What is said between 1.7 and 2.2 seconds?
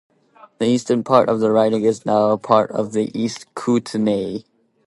is